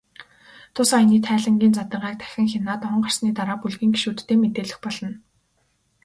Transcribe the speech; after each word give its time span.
Тус 0.75 0.89
аяны 0.97 1.17
тайлангийн 1.27 1.73
задаргааг 1.75 2.15
дахин 2.21 2.47
хянаад, 2.51 2.81
он 2.93 2.97
гарсны 3.03 3.29
дараа 3.37 3.57
бүлгийн 3.61 3.93
гишүүддээ 3.93 4.37
мэдээлэх 4.39 4.77
болно. 4.83 5.09